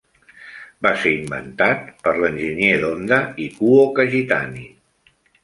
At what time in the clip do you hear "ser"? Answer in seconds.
1.03-1.11